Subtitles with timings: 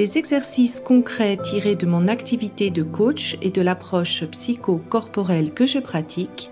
[0.00, 5.78] des exercices concrets tirés de mon activité de coach et de l'approche psycho-corporelle que je
[5.78, 6.50] pratique,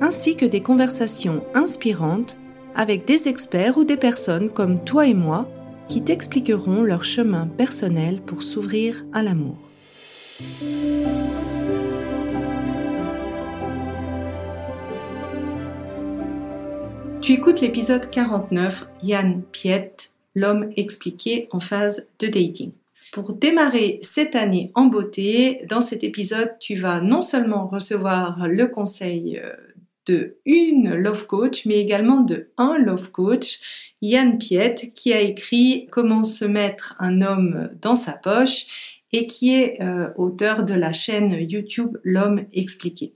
[0.00, 2.38] ainsi que des conversations inspirantes
[2.76, 5.48] avec des experts ou des personnes comme toi et moi
[5.88, 9.58] qui t'expliqueront leur chemin personnel pour s'ouvrir à l'amour.
[17.22, 22.70] Tu écoutes l'épisode 49, Yann Piette, l'homme expliqué en phase de dating.
[23.14, 28.66] Pour démarrer cette année en beauté, dans cet épisode, tu vas non seulement recevoir le
[28.66, 29.52] conseil euh,
[30.06, 33.60] de une love coach, mais également de un love coach,
[34.02, 39.54] Yann Piette, qui a écrit Comment se mettre un homme dans sa poche et qui
[39.54, 43.14] est euh, auteur de la chaîne YouTube L'homme expliqué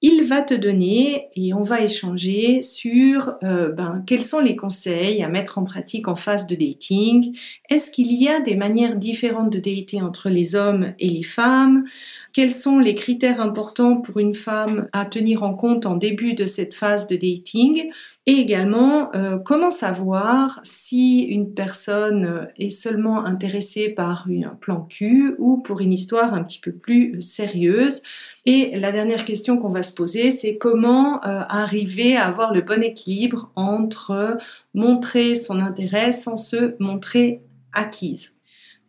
[0.00, 5.24] il va te donner et on va échanger sur euh, ben, quels sont les conseils
[5.24, 7.36] à mettre en pratique en phase de dating.
[7.68, 11.84] Est-ce qu'il y a des manières différentes de dater entre les hommes et les femmes?
[12.32, 16.44] Quels sont les critères importants pour une femme à tenir en compte en début de
[16.44, 17.90] cette phase de dating?
[18.28, 25.34] Et également, euh, comment savoir si une personne est seulement intéressée par un plan cul
[25.38, 28.02] ou pour une histoire un petit peu plus sérieuse?
[28.44, 32.60] Et la dernière question qu'on va se poser, c'est comment euh, arriver à avoir le
[32.60, 34.36] bon équilibre entre
[34.74, 37.40] montrer son intérêt sans se montrer
[37.72, 38.37] acquise?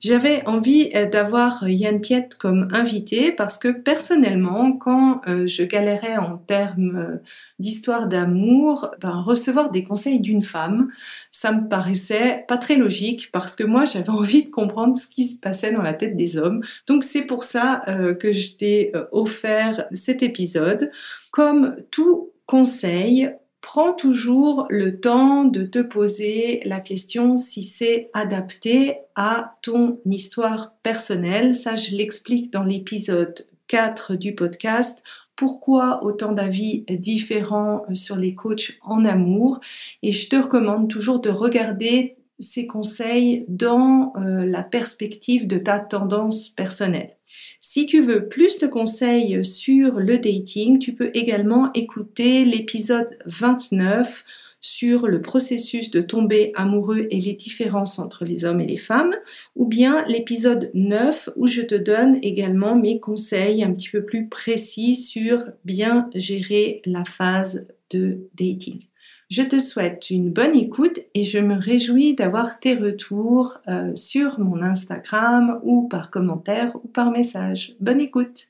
[0.01, 6.15] J'avais envie euh, d'avoir Yann Piette comme invité parce que personnellement, quand euh, je galérais
[6.15, 7.17] en termes euh,
[7.59, 10.89] d'histoire d'amour, ben, recevoir des conseils d'une femme,
[11.31, 15.27] ça me paraissait pas très logique parce que moi j'avais envie de comprendre ce qui
[15.27, 16.63] se passait dans la tête des hommes.
[16.87, 17.83] Donc c'est pour ça
[18.19, 20.91] que je t'ai offert cet épisode.
[21.31, 23.31] Comme tout conseil,
[23.61, 30.73] prends toujours le temps de te poser la question si c'est adapté à ton histoire
[30.83, 31.53] personnelle.
[31.53, 35.03] Ça, je l'explique dans l'épisode 4 du podcast.
[35.35, 39.59] Pourquoi autant d'avis différents sur les coachs en amour?
[40.03, 45.79] Et je te recommande toujours de regarder ces conseils dans euh, la perspective de ta
[45.79, 47.18] tendance personnelle.
[47.61, 54.25] Si tu veux plus de conseils sur le dating, tu peux également écouter l'épisode 29
[54.61, 59.15] sur le processus de tomber amoureux et les différences entre les hommes et les femmes,
[59.55, 64.27] ou bien l'épisode 9 où je te donne également mes conseils un petit peu plus
[64.27, 68.88] précis sur bien gérer la phase de dating.
[69.29, 74.39] Je te souhaite une bonne écoute et je me réjouis d'avoir tes retours euh, sur
[74.39, 77.75] mon Instagram ou par commentaire ou par message.
[77.79, 78.47] Bonne écoute.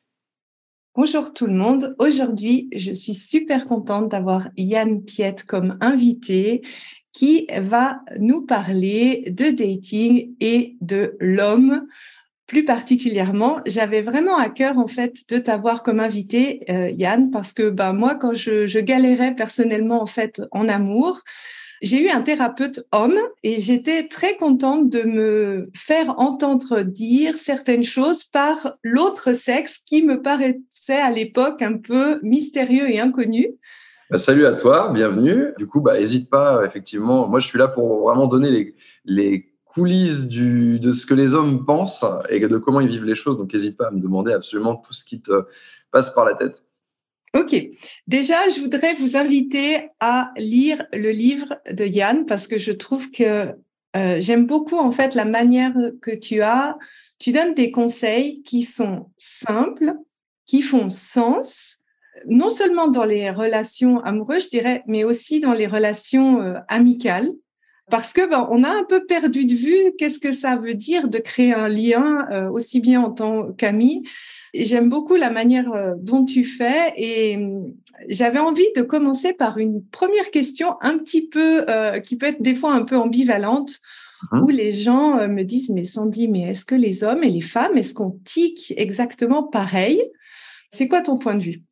[0.96, 1.98] Bonjour tout le monde.
[2.00, 6.62] Aujourd'hui, je suis super contente d'avoir Yann Piette comme invité
[7.12, 11.88] qui va nous parler de dating et de l'homme
[12.50, 17.54] plus particulièrement, j'avais vraiment à cœur en fait de t'avoir comme invité, euh, Yann, parce
[17.54, 21.22] que ben moi, quand je, galérais personnellement en fait en amour,
[21.84, 27.84] j'ai eu un thérapeute homme et j'étais très contente de me faire entendre dire certaines
[27.84, 33.48] choses par l'autre sexe qui me paraissait à l'époque un peu mystérieux et inconnu.
[34.10, 35.50] Bah, salut à toi, bienvenue.
[35.60, 37.28] Du coup, bah, hésite pas, effectivement.
[37.28, 39.49] Moi, je suis là pour vraiment donner les, les
[39.80, 43.38] coulisses du, de ce que les hommes pensent et de comment ils vivent les choses.
[43.38, 45.46] Donc, n'hésite pas à me demander absolument tout ce qui te
[45.92, 46.64] passe par la tête.
[47.36, 47.56] Ok.
[48.08, 53.12] Déjà, je voudrais vous inviter à lire le livre de Yann parce que je trouve
[53.12, 53.54] que
[53.96, 56.78] euh, j'aime beaucoup en fait la manière que tu as.
[57.20, 59.94] Tu donnes des conseils qui sont simples,
[60.46, 61.80] qui font sens,
[62.28, 67.32] non seulement dans les relations amoureuses, je dirais, mais aussi dans les relations euh, amicales
[67.90, 71.08] parce que ben, on a un peu perdu de vue qu'est-ce que ça veut dire
[71.08, 74.08] de créer un lien euh, aussi bien en tant qu'ami.
[74.54, 77.74] J'aime beaucoup la manière euh, dont tu fais et hum,
[78.08, 82.42] j'avais envie de commencer par une première question un petit peu euh, qui peut être
[82.42, 83.80] des fois un peu ambivalente
[84.32, 84.42] mmh.
[84.42, 87.78] où les gens me disent mais Sandy mais est-ce que les hommes et les femmes
[87.78, 90.02] est-ce qu'on tique exactement pareil?
[90.72, 91.64] C'est quoi ton point de vue?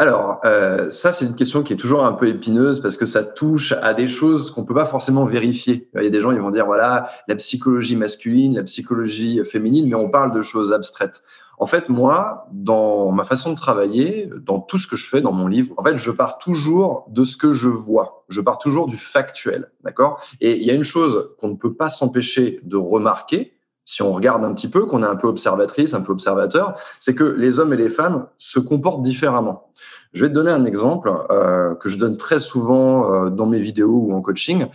[0.00, 3.22] Alors, euh, ça, c'est une question qui est toujours un peu épineuse parce que ça
[3.22, 5.90] touche à des choses qu'on peut pas forcément vérifier.
[5.94, 9.86] Il y a des gens, ils vont dire, voilà, la psychologie masculine, la psychologie féminine,
[9.90, 11.22] mais on parle de choses abstraites.
[11.58, 15.32] En fait, moi, dans ma façon de travailler, dans tout ce que je fais dans
[15.32, 18.24] mon livre, en fait, je pars toujours de ce que je vois.
[18.30, 20.24] Je pars toujours du factuel, d'accord?
[20.40, 23.52] Et il y a une chose qu'on ne peut pas s'empêcher de remarquer,
[23.90, 27.16] si on regarde un petit peu, qu'on est un peu observatrice, un peu observateur, c'est
[27.16, 29.72] que les hommes et les femmes se comportent différemment.
[30.12, 33.58] Je vais te donner un exemple euh, que je donne très souvent euh, dans mes
[33.58, 34.66] vidéos ou en coaching.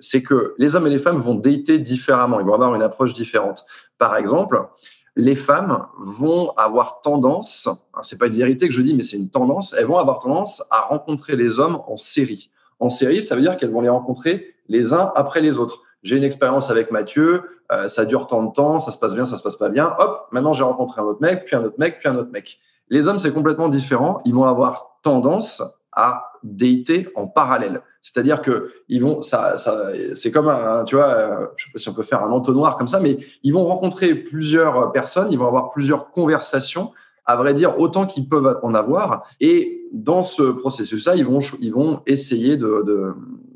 [0.00, 2.40] C'est que les hommes et les femmes vont dater différemment.
[2.40, 3.64] Ils vont avoir une approche différente.
[3.98, 4.66] Par exemple,
[5.14, 9.18] les femmes vont avoir tendance, hein, c'est pas une vérité que je dis, mais c'est
[9.18, 12.50] une tendance, elles vont avoir tendance à rencontrer les hommes en série.
[12.80, 16.16] En série, ça veut dire qu'elles vont les rencontrer les uns après les autres j'ai
[16.16, 17.42] une expérience avec Mathieu,
[17.72, 19.96] euh, ça dure tant de temps, ça se passe bien, ça se passe pas bien.
[19.98, 22.60] Hop, maintenant j'ai rencontré un autre mec, puis un autre mec, puis un autre mec.
[22.90, 24.20] Les hommes, c'est complètement différent.
[24.26, 25.62] Ils vont avoir tendance
[25.92, 27.80] à dater en parallèle.
[28.02, 31.78] C'est-à-dire que ils vont, ça, ça c'est comme un, tu vois, euh, je sais pas
[31.78, 35.38] si on peut faire un entonnoir comme ça, mais ils vont rencontrer plusieurs personnes, ils
[35.38, 36.92] vont avoir plusieurs conversations.
[37.26, 39.26] À vrai dire, autant qu'ils peuvent en avoir.
[39.40, 43.14] Et dans ce processus-là, ils vont, ils vont essayer de, de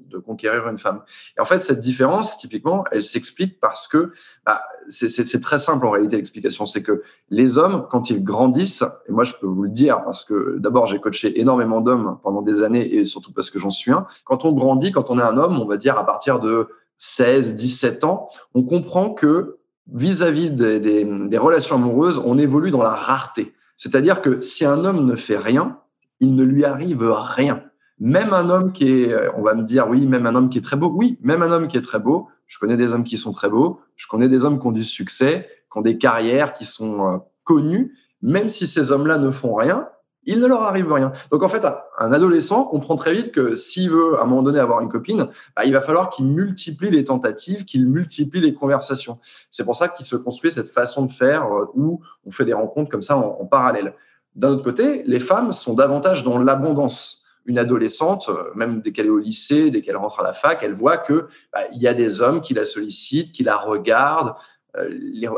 [0.08, 1.02] de conquérir une femme.
[1.36, 4.12] Et en fait, cette différence, typiquement, elle s'explique parce que
[4.44, 6.66] bah, c'est très simple en réalité l'explication.
[6.66, 10.24] C'est que les hommes, quand ils grandissent, et moi je peux vous le dire parce
[10.24, 13.92] que d'abord j'ai coaché énormément d'hommes pendant des années et surtout parce que j'en suis
[13.92, 16.68] un, quand on grandit, quand on est un homme, on va dire à partir de
[16.98, 19.58] 16, 17 ans, on comprend que
[19.92, 23.54] vis-à-vis des, des relations amoureuses, on évolue dans la rareté.
[23.76, 25.78] C'est-à-dire que si un homme ne fait rien,
[26.20, 27.62] il ne lui arrive rien.
[28.00, 30.62] Même un homme qui est, on va me dire, oui, même un homme qui est
[30.62, 30.92] très beau.
[30.94, 32.28] Oui, même un homme qui est très beau.
[32.46, 33.80] Je connais des hommes qui sont très beaux.
[33.96, 37.18] Je connais des hommes qui ont du succès, qui ont des carrières, qui sont euh,
[37.44, 37.94] connus.
[38.22, 39.88] Même si ces hommes-là ne font rien,
[40.24, 41.12] il ne leur arrive rien.
[41.30, 41.64] Donc en fait,
[41.98, 45.28] un adolescent comprend très vite que s'il veut à un moment donné avoir une copine,
[45.56, 49.18] bah, il va falloir qu'il multiplie les tentatives, qu'il multiplie les conversations.
[49.50, 52.54] C'est pour ça qu'il se construit cette façon de faire euh, où on fait des
[52.54, 53.94] rencontres comme ça en parallèle.
[54.34, 59.06] D'un autre côté, les femmes sont davantage dans l'abondance une adolescente, euh, même dès qu'elle
[59.06, 61.88] est au lycée, dès qu'elle rentre à la fac, elle voit que bah, il y
[61.88, 64.34] a des hommes qui la sollicitent, qui la regardent.
[64.76, 64.88] Euh,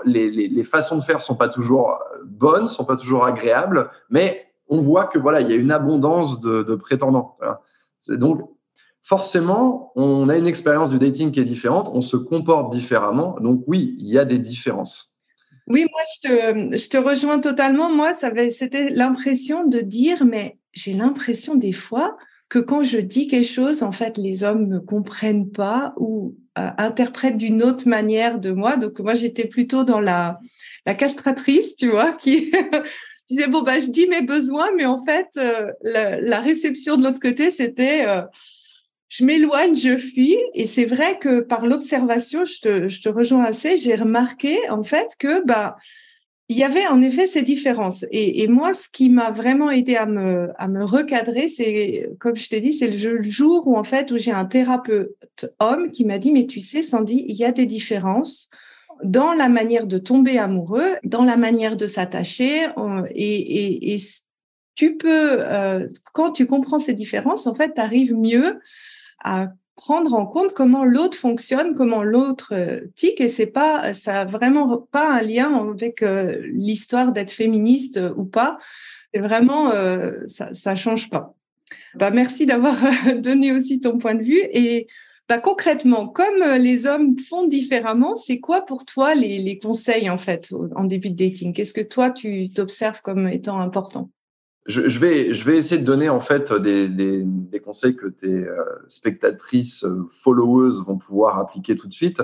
[0.05, 4.79] les, façons de faire sont pas toujours euh, bonnes, sont pas toujours agréables, mais on
[4.79, 7.37] voit que voilà, il y a une abondance de, prétendants.
[8.09, 8.51] Donc
[9.03, 13.37] forcément, on a une expérience du dating qui est différente, on se comporte différemment.
[13.41, 15.19] Donc oui, il y a des différences.
[15.67, 17.91] Oui, moi, je te, je te rejoins totalement.
[17.91, 22.17] Moi, c'était l'impression de dire, mais j'ai l'impression des fois
[22.51, 26.69] que quand je dis quelque chose, en fait, les hommes ne comprennent pas ou euh,
[26.79, 28.77] interprètent d'une autre manière de moi.
[28.77, 30.41] Donc, moi, j'étais plutôt dans la,
[30.85, 32.51] la castratrice, tu vois, qui
[33.31, 37.21] disait, bon, bah, je dis mes besoins, mais en fait, euh, la, réception de l'autre
[37.21, 38.23] côté, c'était, euh,
[39.09, 40.37] je m'éloigne, je fuis.
[40.55, 44.83] Et c'est vrai que par l'observation, je te, je te rejoins assez, j'ai remarqué, en
[44.83, 45.77] fait, que, bah,
[46.51, 48.05] il y avait en effet ces différences.
[48.11, 52.73] Et, moi, ce qui m'a vraiment aidé à me, recadrer, c'est, comme je t'ai dit,
[52.73, 56.47] c'est le jour où, en fait, où j'ai un thérapeute homme qui m'a dit, mais
[56.47, 58.51] tu sais, Sandy, il y a des différences
[59.05, 62.67] dans la manière de tomber amoureux, dans la manière de s'attacher.
[63.15, 63.99] Et, et,
[64.75, 68.59] tu peux, euh, quand tu comprends ces différences, en fait, tu arrives mieux
[69.23, 74.21] à prendre en compte comment l'autre fonctionne, comment l'autre euh, tique, et c'est pas, ça
[74.21, 78.59] a vraiment pas un lien avec euh, l'histoire d'être féministe euh, ou pas.
[79.15, 79.73] Vraiment,
[80.27, 81.35] ça, ça change pas.
[81.95, 82.77] Bah, merci d'avoir
[83.17, 84.41] donné aussi ton point de vue.
[84.53, 84.87] Et
[85.29, 90.19] bah, concrètement, comme les hommes font différemment, c'est quoi pour toi les, les conseils en
[90.19, 91.53] fait en début de dating?
[91.53, 94.11] Qu'est-ce que toi tu t'observes comme étant important?
[94.71, 100.83] Je, vais, essayer de donner en fait des, conseils que tes euh, spectatrices, euh, followers
[100.87, 102.23] vont pouvoir appliquer tout de suite.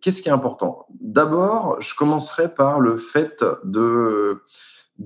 [0.00, 0.86] Qu'est-ce qui est important?
[1.00, 4.42] D'abord, je commencerai par le fait de,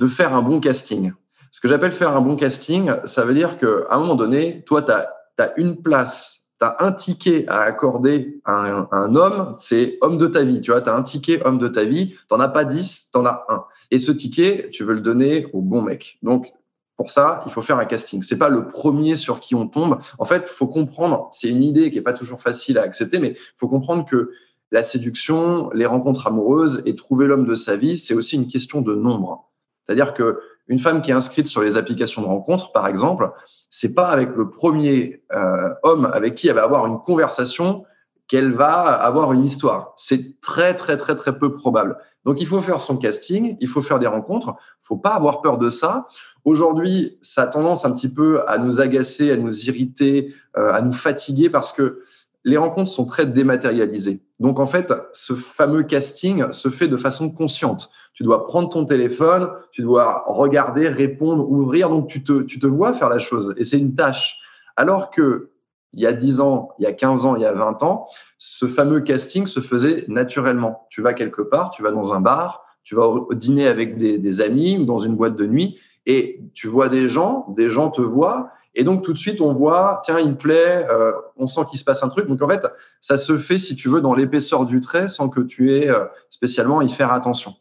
[0.07, 1.13] faire un bon casting.
[1.51, 4.83] Ce que j'appelle faire un bon casting, ça veut dire qu'à un moment donné, toi,
[4.83, 10.19] tu as, une place, tu as un ticket à accorder à un, homme, c'est homme
[10.19, 10.61] de ta vie.
[10.61, 13.11] Tu vois, tu as un ticket homme de ta vie, tu n'en as pas dix,
[13.13, 13.65] tu en as un.
[13.91, 16.19] Et ce ticket, tu veux le donner au bon mec.
[16.23, 16.53] Donc,
[16.97, 18.23] pour ça, il faut faire un casting.
[18.23, 19.99] C'est pas le premier sur qui on tombe.
[20.19, 21.29] En fait, faut comprendre.
[21.33, 24.31] C'est une idée qui est pas toujours facile à accepter, mais faut comprendre que
[24.71, 28.81] la séduction, les rencontres amoureuses et trouver l'homme de sa vie, c'est aussi une question
[28.81, 29.51] de nombre.
[29.85, 33.31] C'est-à-dire que une femme qui est inscrite sur les applications de rencontres, par exemple,
[33.71, 37.85] c'est pas avec le premier euh, homme avec qui elle va avoir une conversation
[38.29, 39.93] qu'elle va avoir une histoire.
[39.97, 41.99] C'est très très très très peu probable.
[42.25, 45.59] Donc il faut faire son casting, il faut faire des rencontres, faut pas avoir peur
[45.59, 46.09] de ça.
[46.45, 50.83] Aujourd'hui, ça a tendance un petit peu à nous agacer, à nous irriter, euh, à
[50.83, 52.03] nous fatiguer parce que
[52.45, 54.21] les rencontres sont très dématérialisées.
[54.39, 57.91] Donc en fait, ce fameux casting se fait de façon consciente.
[58.13, 61.89] Tu dois prendre ton téléphone, tu dois regarder, répondre, ouvrir.
[61.89, 64.39] Donc tu te, tu te vois faire la chose et c'est une tâche.
[64.77, 65.51] Alors que
[65.95, 68.09] il y a 10 ans, il y a 15 ans, il y a 20 ans,
[68.37, 70.87] ce fameux casting se faisait naturellement.
[70.91, 74.41] Tu vas quelque part, tu vas dans un bar, tu vas dîner avec des, des
[74.41, 78.03] amis ou dans une boîte de nuit et tu vois des gens, des gens te
[78.03, 81.61] voient et donc tout de suite on voit, tiens, il me plaît, euh, on sent
[81.71, 82.27] qu'il se passe un truc.
[82.27, 82.67] Donc en fait,
[83.01, 86.05] ça se fait si tu veux dans l'épaisseur du trait sans que tu aies euh,
[86.29, 87.55] spécialement y faire attention.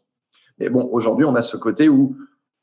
[0.58, 2.16] Mais bon, aujourd'hui on a ce côté où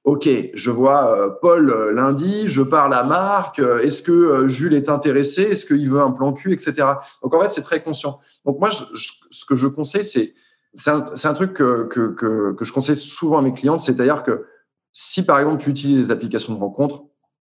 [0.03, 4.73] Ok, je vois euh, Paul euh, lundi, je parle à Marc, euh, est-ce que Jules
[4.73, 6.73] est intéressé, est-ce qu'il veut un plan cul, etc.
[7.21, 8.19] Donc en fait, c'est très conscient.
[8.43, 8.83] Donc moi, je,
[9.29, 10.33] ce que je conseille, c'est
[10.75, 14.23] c'est un, un, truc que, que, que, que, je conseille souvent à mes clientes, c'est-à-dire
[14.23, 14.45] que
[14.93, 17.03] si par exemple tu utilises des applications de rencontre,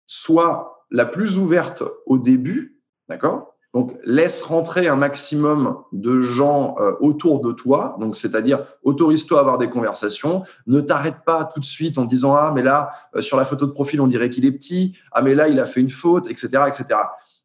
[0.05, 3.57] sois la plus ouverte au début, d'accord?
[3.73, 7.95] Donc, laisse rentrer un maximum de gens euh, autour de toi.
[7.99, 10.45] Donc, c'est-à-dire, autorise-toi à avoir des conversations.
[10.65, 13.67] Ne t'arrête pas tout de suite en disant ah mais là euh, sur la photo
[13.67, 14.97] de profil on dirait qu'il est petit.
[15.11, 16.99] Ah mais là il a fait une faute, etc., etc.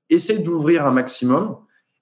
[0.08, 1.58] Essaye d'ouvrir un maximum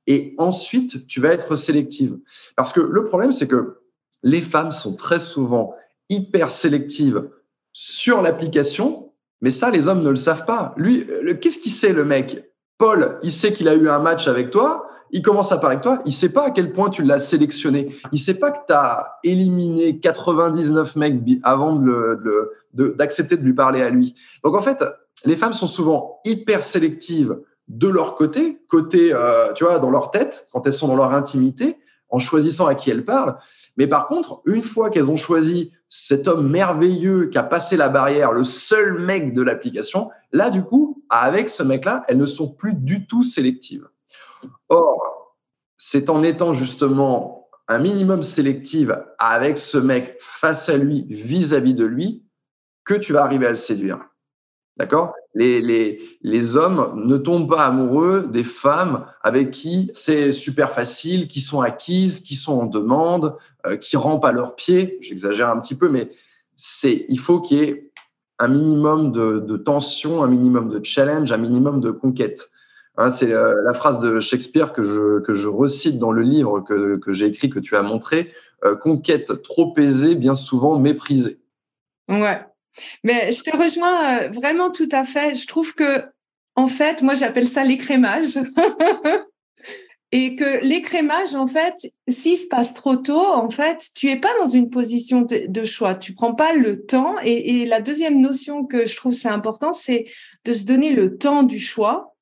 [0.06, 2.18] et ensuite tu vas être sélective.
[2.54, 3.80] Parce que le problème c'est que
[4.22, 5.74] les femmes sont très souvent
[6.08, 7.28] hyper sélectives
[7.72, 10.74] sur l'application, mais ça les hommes ne le savent pas.
[10.76, 11.06] Lui,
[11.40, 12.44] qu'est-ce qu'il sait le mec?
[12.78, 15.82] Paul, il sait qu'il a eu un match avec toi, il commence à parler avec
[15.82, 17.94] toi, il sait pas à quel point tu l'as sélectionné.
[18.12, 21.76] Il sait pas que tu as éliminé 99 mecs avant
[22.72, 24.14] d'accepter de, de lui parler à lui.
[24.44, 24.84] Donc en fait,
[25.24, 27.36] les femmes sont souvent hyper sélectives
[27.68, 31.12] de leur côté, côté, euh, tu vois, dans leur tête, quand elles sont dans leur
[31.14, 31.76] intimité,
[32.08, 33.36] en choisissant à qui elles parlent.
[33.76, 37.88] Mais par contre, une fois qu'elles ont choisi cet homme merveilleux qui a passé la
[37.88, 42.48] barrière, le seul mec de l'application, là, du coup, avec ce mec-là, elles ne sont
[42.48, 43.88] plus du tout sélectives.
[44.68, 45.36] Or,
[45.76, 51.84] c'est en étant justement un minimum sélective avec ce mec face à lui, vis-à-vis de
[51.84, 52.24] lui,
[52.84, 54.09] que tu vas arriver à le séduire.
[54.80, 55.12] D'accord?
[55.34, 61.28] Les, les, les, hommes ne tombent pas amoureux des femmes avec qui c'est super facile,
[61.28, 64.96] qui sont acquises, qui sont en demande, euh, qui rampent à leurs pieds.
[65.02, 66.10] J'exagère un petit peu, mais
[66.56, 67.92] c'est il faut qu'il y ait
[68.38, 72.48] un minimum de, de, tension, un minimum de challenge, un minimum de conquête.
[72.96, 76.60] Hein, c'est euh, la phrase de Shakespeare que je, que je recite dans le livre
[76.60, 78.32] que, que j'ai écrit, que tu as montré.
[78.64, 81.38] Euh, conquête trop aisée, bien souvent méprisée.
[82.08, 82.40] Ouais,
[83.04, 85.34] mais je te rejoins euh, vraiment tout à fait.
[85.34, 86.04] Je trouve que,
[86.54, 88.38] en fait, moi j'appelle ça l'écrémage.
[90.12, 91.74] Et que l'écrémage, en fait,
[92.08, 95.94] s'il se passe trop tôt, en fait, tu es pas dans une position de, choix.
[95.94, 97.14] Tu prends pas le temps.
[97.22, 100.06] Et, la deuxième notion que je trouve c'est important, c'est
[100.44, 102.16] de se donner le temps du choix.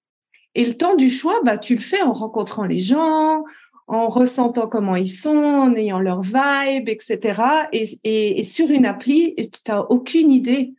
[0.55, 3.43] Et le temps du choix, bah, tu le fais en rencontrant les gens,
[3.88, 7.42] en ressentant comment ils sont, en ayant leur vibe, etc.
[7.73, 10.75] Et, sur une appli, tu n'as aucune idée.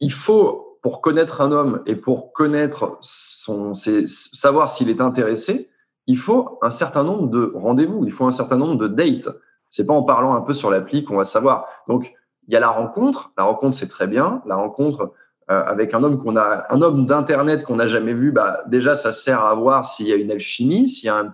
[0.00, 5.70] Il faut, pour connaître un homme et pour connaître savoir s'il est intéressé,
[6.06, 9.28] il faut un certain nombre de rendez-vous, il faut un certain nombre de dates.
[9.68, 11.68] C'est pas en parlant un peu sur l'appli qu'on va savoir.
[11.88, 12.12] Donc,
[12.48, 13.32] il y a la rencontre.
[13.38, 14.42] La rencontre, c'est très bien.
[14.44, 15.12] La rencontre
[15.50, 18.94] euh, avec un homme qu'on a, un homme d'internet qu'on n'a jamais vu, bah, déjà,
[18.94, 21.32] ça sert à voir s'il y a une alchimie, s'il y a un,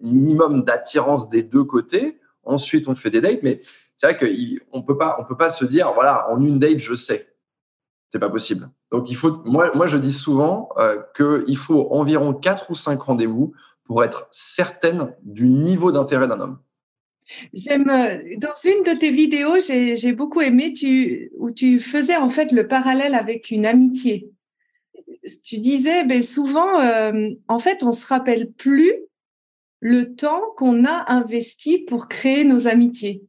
[0.00, 2.18] minimum d'attirance des deux côtés.
[2.44, 3.60] Ensuite, on fait des dates, mais
[3.96, 4.16] c'est vrai
[4.70, 7.34] qu'on peut pas, on peut pas se dire, voilà, en une date, je sais.
[8.10, 8.70] C'est pas possible.
[8.92, 13.02] Donc, il faut, moi, moi, je dis souvent euh, qu'il faut environ quatre ou cinq
[13.02, 13.52] rendez-vous
[13.84, 16.58] pour être certaine du niveau d'intérêt d'un homme.
[17.52, 22.28] J'aime, euh, dans une de tes vidéos, j'ai beaucoup aimé tu, où tu faisais en
[22.28, 24.30] fait le parallèle avec une amitié.
[25.42, 28.94] Tu disais, ben souvent, euh, en fait, on se rappelle plus
[29.86, 33.22] le temps qu'on a investi pour créer nos amitiés.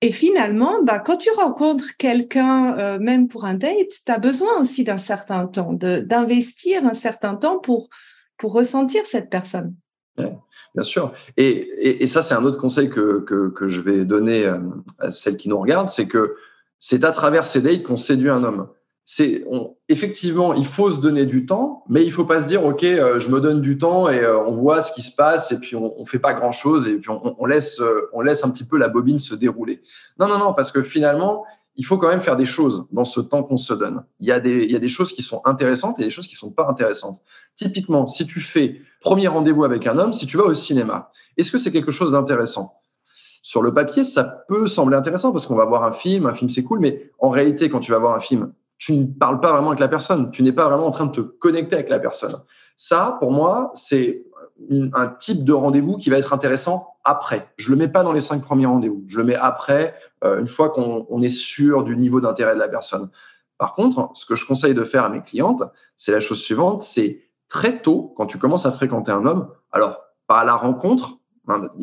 [0.00, 4.60] Et finalement, bah, quand tu rencontres quelqu'un, euh, même pour un date, tu as besoin
[4.60, 7.88] aussi d'un certain temps, d'investir un certain temps pour,
[8.36, 9.74] pour ressentir cette personne.
[10.16, 11.12] bien sûr.
[11.36, 14.58] Et, et, ça, c'est un autre conseil que, que, que, je vais donner euh,
[15.00, 16.36] à celles qui nous regardent, c'est que
[16.78, 18.68] c'est à travers ces dates qu'on séduit un homme
[19.10, 19.42] c'est
[19.88, 23.18] effectivement, il faut se donner du temps, mais il faut pas se dire ok, euh,
[23.18, 25.76] je me donne du temps et euh, on voit ce qui se passe et puis
[25.76, 28.64] on, on fait pas grand chose et puis on, laisse euh, on laisse un petit
[28.64, 29.82] peu la bobine se dérouler.
[30.18, 31.46] Non non non, parce que finalement,
[31.76, 34.04] il faut quand même faire des choses dans ce temps qu'on se donne.
[34.20, 36.28] Il y a des il y a des choses qui sont intéressantes et des choses
[36.28, 37.22] qui sont pas intéressantes.
[37.56, 41.50] Typiquement, si tu fais premier rendez-vous avec un homme, si tu vas au cinéma, est-ce
[41.50, 42.74] que c'est quelque chose d'intéressant?
[43.42, 46.50] Sur le papier, ça peut sembler intéressant parce qu'on va voir un film, un film
[46.50, 49.52] c'est cool, mais en réalité, quand tu vas voir un film, tu ne parles pas
[49.52, 50.30] vraiment avec la personne.
[50.30, 52.36] Tu n'es pas vraiment en train de te connecter avec la personne.
[52.76, 54.24] Ça, pour moi, c'est
[54.92, 57.48] un type de rendez-vous qui va être intéressant après.
[57.56, 59.04] Je le mets pas dans les cinq premiers rendez-vous.
[59.08, 59.94] Je le mets après,
[60.24, 63.10] euh, une fois qu'on est sûr du niveau d'intérêt de la personne.
[63.56, 65.62] Par contre, ce que je conseille de faire à mes clientes,
[65.96, 70.00] c'est la chose suivante, c'est très tôt, quand tu commences à fréquenter un homme, alors
[70.26, 71.17] pas à la rencontre,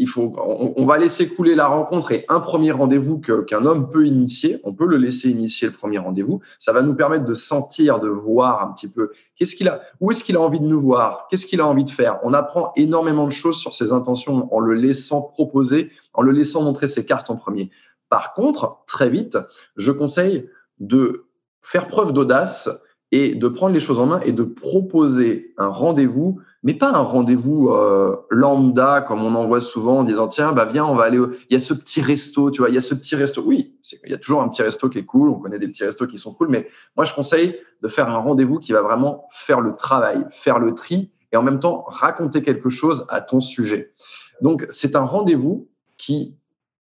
[0.07, 4.59] faut, on, va laisser couler la rencontre et un premier rendez-vous qu'un homme peut initier.
[4.63, 6.41] On peut le laisser initier le premier rendez-vous.
[6.59, 10.11] Ça va nous permettre de sentir, de voir un petit peu qu'est-ce qu'il a, où
[10.11, 12.19] est-ce qu'il a envie de nous voir, qu'est-ce qu'il a envie de faire.
[12.23, 16.61] On apprend énormément de choses sur ses intentions en le laissant proposer, en le laissant
[16.61, 17.71] montrer ses cartes en premier.
[18.09, 19.37] Par contre, très vite,
[19.77, 20.47] je conseille
[20.79, 21.25] de
[21.61, 22.69] faire preuve d'audace
[23.17, 26.99] et de prendre les choses en main et de proposer un rendez-vous, mais pas un
[26.99, 31.05] rendez-vous euh, lambda comme on en voit souvent en disant tiens bah viens on va
[31.05, 31.19] aller
[31.49, 33.41] il y a ce petit resto tu vois il y a ce petit resto.
[33.41, 35.85] Oui il y a toujours un petit resto qui est cool on connaît des petits
[35.85, 36.67] restos qui sont cool mais
[36.97, 40.73] moi je conseille de faire un rendez-vous qui va vraiment faire le travail faire le
[40.73, 43.93] tri et en même temps raconter quelque chose à ton sujet.
[44.41, 46.35] Donc c'est un rendez-vous qui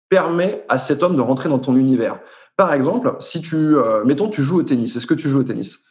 [0.08, 2.18] permet à cet homme de rentrer dans ton univers.
[2.56, 4.96] Par exemple si tu euh, mettons tu joues au tennis.
[4.96, 5.84] Est-ce que tu joues au tennis?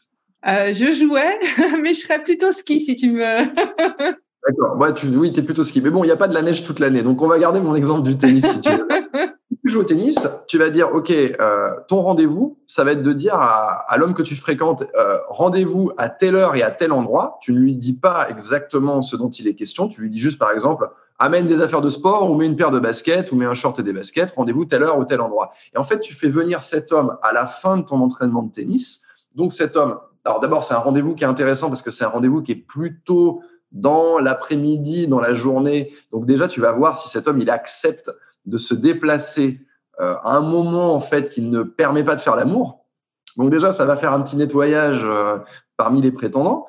[0.48, 1.40] Euh, je jouais,
[1.82, 3.22] mais je serais plutôt ski si tu me.
[4.48, 4.78] D'accord.
[4.78, 5.82] Ouais, tu, oui, tu es plutôt ski.
[5.82, 7.02] Mais bon, il n'y a pas de la neige toute l'année.
[7.02, 8.88] Donc, on va garder mon exemple du tennis si tu veux.
[9.66, 13.14] tu joues au tennis, tu vas dire, OK, euh, ton rendez-vous, ça va être de
[13.14, 17.38] dire à, l'homme que tu fréquentes, euh, rendez-vous à telle heure et à tel endroit.
[17.42, 19.88] Tu ne lui dis pas exactement ce dont il est question.
[19.88, 22.72] Tu lui dis juste, par exemple, amène des affaires de sport ou mets une paire
[22.72, 24.34] de baskets ou mets un short et des baskets.
[24.36, 25.52] Rendez-vous telle heure ou tel endroit.
[25.74, 28.52] Et en fait, tu fais venir cet homme à la fin de ton entraînement de
[28.52, 29.04] tennis.
[29.36, 32.10] Donc, cet homme alors d'abord, c'est un rendez-vous qui est intéressant parce que c'est un
[32.10, 35.92] rendez-vous qui est plutôt dans l'après-midi, dans la journée.
[36.12, 38.12] Donc déjà, tu vas voir si cet homme, il accepte
[38.46, 39.60] de se déplacer
[40.00, 42.86] euh, à un moment en fait qui ne permet pas de faire l'amour.
[43.36, 45.38] Donc déjà, ça va faire un petit nettoyage euh,
[45.76, 46.68] parmi les prétendants.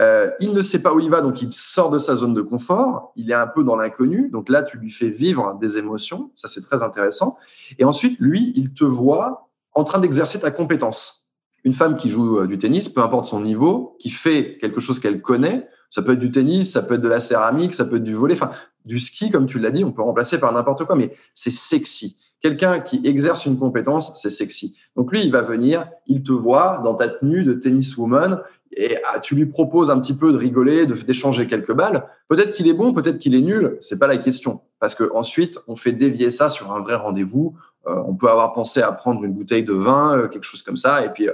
[0.00, 2.42] Euh, il ne sait pas où il va, donc il sort de sa zone de
[2.42, 3.12] confort.
[3.16, 4.28] Il est un peu dans l'inconnu.
[4.30, 6.32] Donc là, tu lui fais vivre des émotions.
[6.34, 7.36] Ça, c'est très intéressant.
[7.78, 11.19] Et ensuite, lui, il te voit en train d'exercer ta compétence
[11.64, 15.00] une femme qui joue euh, du tennis, peu importe son niveau, qui fait quelque chose
[15.00, 17.96] qu'elle connaît, ça peut être du tennis, ça peut être de la céramique, ça peut
[17.96, 18.50] être du volet, enfin
[18.84, 22.16] du ski, comme tu l'as dit, on peut remplacer par n'importe quoi, mais c'est sexy.
[22.40, 24.78] Quelqu'un qui exerce une compétence, c'est sexy.
[24.96, 28.40] Donc lui, il va venir, il te voit dans ta tenue de tenniswoman
[28.72, 32.06] et ah, tu lui proposes un petit peu de rigoler, d'échanger quelques balles.
[32.28, 34.60] Peut-être qu'il est bon, peut-être qu'il est nul, c'est pas la question.
[34.78, 37.56] Parce que ensuite, on fait dévier ça sur un vrai rendez-vous.
[37.86, 40.76] Euh, on peut avoir pensé à prendre une bouteille de vin, euh, quelque chose comme
[40.76, 41.28] ça, et puis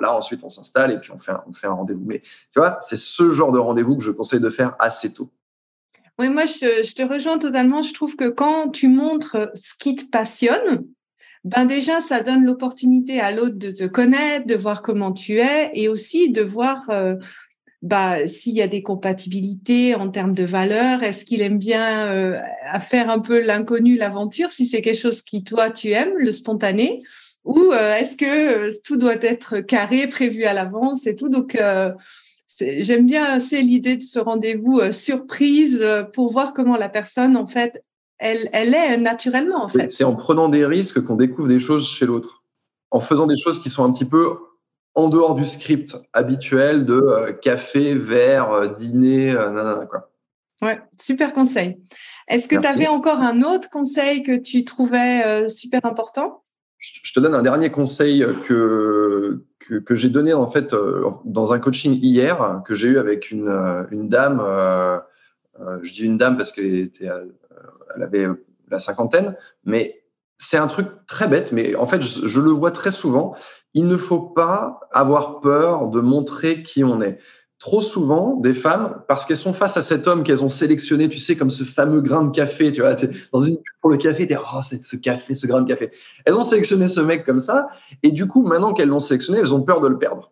[0.00, 2.04] là, ensuite, on s'installe et puis on fait un, un rendez-vous.
[2.04, 5.30] Mais tu vois, c'est ce genre de rendez-vous que je conseille de faire assez tôt.
[6.18, 7.82] Oui, moi, je, te rejoins totalement.
[7.82, 10.86] Je trouve que quand tu montres ce qui te passionne,
[11.42, 15.70] ben déjà, ça donne l'opportunité à l'autre de te connaître, de voir comment tu es
[15.74, 17.16] et aussi de voir euh,
[17.84, 21.02] bah, s'il y a des compatibilités en termes de valeurs.
[21.02, 22.40] Est-ce qu'il aime bien euh,
[22.80, 27.02] faire un peu l'inconnu, l'aventure, si c'est quelque chose qui, toi, tu aimes, le spontané?
[27.44, 31.28] Ou euh, est-ce que euh, tout doit être carré, prévu à l'avance et tout?
[31.28, 31.58] Donc,
[32.58, 37.84] j'aime bien assez l'idée de ce rendez-vous surprise pour voir comment la personne, en fait,
[38.16, 39.90] elle, elle est naturellement, en fait.
[39.90, 42.44] C'est en prenant des risques qu'on découvre des choses chez l'autre,
[42.90, 44.38] en faisant des choses qui sont un petit peu
[44.94, 50.10] en dehors du script habituel de café, verre, dîner, nanana, quoi.
[50.62, 51.78] Ouais, super conseil.
[52.28, 56.44] Est-ce que tu avais encore un autre conseil que tu trouvais super important?
[56.78, 61.58] Je te donne un dernier conseil que, que, j'ai donné en fait euh, dans un
[61.58, 64.40] coaching hier que j'ai eu avec une, euh, une dame.
[64.40, 64.98] Euh,
[65.82, 68.26] je dis une dame parce qu'elle elle avait
[68.68, 70.02] la cinquantaine, mais
[70.36, 73.36] c'est un truc très bête, mais en fait, je, le vois très souvent.
[73.74, 77.18] Il ne faut pas avoir peur de montrer qui on est
[77.58, 81.18] trop souvent des femmes, parce qu'elles sont face à cet homme qu'elles ont sélectionné, tu
[81.18, 82.94] sais, comme ce fameux grain de café, tu vois,
[83.32, 85.90] dans une pour le café, tu oh, c'est ce café, ce grain de café.
[86.26, 87.68] Elles ont sélectionné ce mec comme ça,
[88.02, 90.30] et du coup, maintenant qu'elles l'ont sélectionné, elles ont peur de le perdre.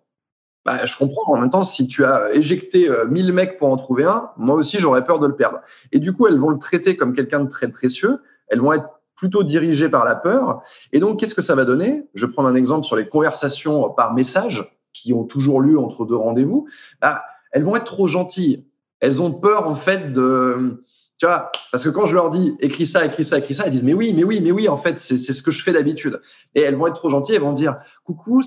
[0.65, 1.33] Bah, je comprends.
[1.33, 4.55] En même temps, si tu as éjecté 1000 euh, mecs pour en trouver un, moi
[4.55, 5.61] aussi, j'aurais peur de le perdre.
[5.91, 8.21] Et du coup, elles vont le traiter comme quelqu'un de très précieux.
[8.49, 8.89] Elles vont être
[9.23, 10.63] plutôt dirigées par la peur.
[10.91, 12.03] Et donc, qu'est-ce que ça va donner?
[12.13, 16.17] Je prendre un exemple sur les conversations par message qui ont toujours lieu entre deux
[16.17, 16.67] rendez-vous,
[17.01, 18.67] bah, elles vont être trop gentilles.
[18.99, 20.83] Elles ont peur, en fait, de.
[21.19, 23.71] Tu vois, parce que quand je leur dis écris ça, écris ça, écris ça, elles
[23.71, 26.21] disent mais oui, mais oui, mais oui, en fait, c'est ce que je fais d'habitude.
[26.57, 28.43] Et elles vont être trop gentilles, elles vont dire coucou,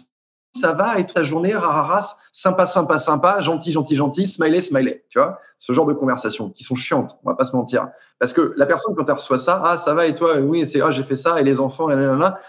[0.55, 5.05] ça va, et toute la journée, rararas, sympa, sympa, sympa, gentil, gentil, gentil, smiley, smiley.
[5.09, 7.89] Tu vois, ce genre de conversations qui sont chiantes, on va pas se mentir.
[8.19, 10.81] Parce que la personne, quand elle reçoit ça, ah, ça va, et toi, oui, c'est,
[10.81, 12.39] ah, j'ai fait ça, et les enfants, et là,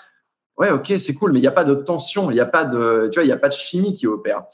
[0.58, 2.64] Ouais, ok, c'est cool, mais il n'y a pas de tension, il n'y a pas
[2.64, 4.44] de, tu vois, il a pas de chimie qui opère.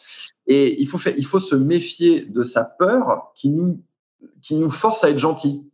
[0.48, 3.80] Et il faut il faut se méfier de sa peur qui nous,
[4.40, 5.64] qui nous force à être gentil.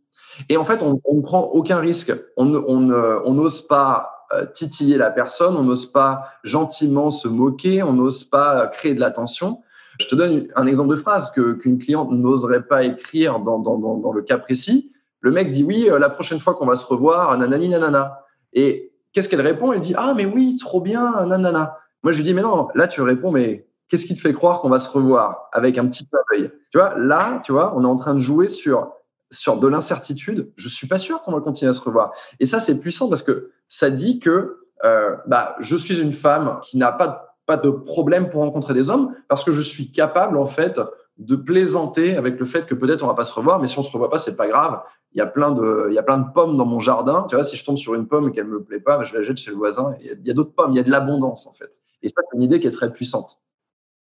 [0.47, 2.13] Et en fait, on ne prend aucun risque.
[2.37, 4.18] On on n'ose pas euh,
[4.53, 9.61] titiller la personne, on n'ose pas gentiment se moquer, on n'ose pas créer de l'attention.
[9.99, 14.11] Je te donne un exemple de phrase qu'une cliente n'oserait pas écrire dans, dans, dans,
[14.11, 14.91] le cas précis.
[15.19, 18.21] Le mec dit oui, euh, la prochaine fois qu'on va se revoir, nanani nanana.
[18.53, 19.73] Et qu'est-ce qu'elle répond?
[19.73, 21.77] Elle dit ah mais oui, trop bien, nanana.
[22.03, 24.61] Moi je lui dis mais non, là tu réponds mais qu'est-ce qui te fait croire
[24.61, 25.49] qu'on va se revoir?
[25.51, 28.19] Avec un petit peu d'œil Tu vois, là, tu vois, on est en train de
[28.19, 28.93] jouer sur
[29.31, 30.51] sur de l'incertitude.
[30.57, 32.13] Je suis pas sûr qu'on va continuer à se revoir.
[32.39, 36.59] Et ça c'est puissant parce que ça dit que euh, bah, je suis une femme
[36.63, 40.37] qui n'a pas pas de problème pour rencontrer des hommes parce que je suis capable
[40.37, 40.79] en fait
[41.17, 43.81] de plaisanter avec le fait que peut-être on va pas se revoir, mais si on
[43.81, 44.81] se revoit pas, c'est pas grave.
[45.13, 47.25] Il y a plein de, il y a plein de pommes dans mon jardin.
[47.27, 49.23] Tu vois, si je tombe sur une pomme et qu'elle me plaît pas, je la
[49.23, 49.95] jette chez le voisin.
[49.99, 50.71] Il y a, d'autres pommes.
[50.73, 51.81] Il y a de l'abondance en fait.
[52.03, 53.41] Et ça, c'est une idée qui est très puissante.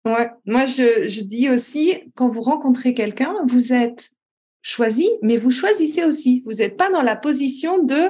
[0.05, 0.31] Ouais.
[0.45, 4.11] Moi, je, je dis aussi, quand vous rencontrez quelqu'un, vous êtes
[4.65, 6.41] choisi, mais vous choisissez aussi.
[6.47, 8.09] Vous n'êtes pas dans la position de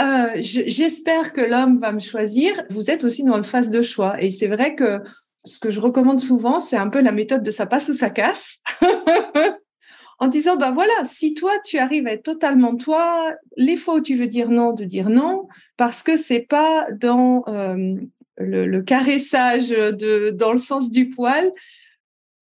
[0.00, 2.54] euh, j'espère que l'homme va me choisir.
[2.70, 4.14] Vous êtes aussi dans le phase de choix.
[4.22, 5.00] Et c'est vrai que
[5.44, 8.08] ce que je recommande souvent, c'est un peu la méthode de ça passe ou ça
[8.08, 8.60] casse.
[10.18, 14.00] en disant, bah voilà, si toi, tu arrives à être totalement toi, les fois où
[14.00, 17.96] tu veux dire non, de dire non, parce que c'est pas dans euh,
[18.38, 21.52] le, caressage dans le sens du poil